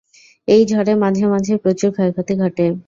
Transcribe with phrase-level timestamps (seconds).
[0.47, 2.65] এই ঝড়ে মাঝে মাঝেই প্রচুর ক্ষয়ক্ষতি ঘটে।